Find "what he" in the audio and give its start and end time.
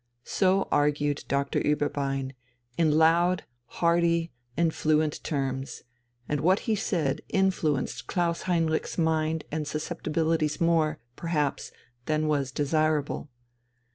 6.41-6.73